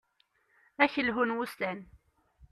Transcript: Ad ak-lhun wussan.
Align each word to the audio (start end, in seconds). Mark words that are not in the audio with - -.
Ad 0.81 0.83
ak-lhun 0.91 1.35
wussan. 1.35 1.79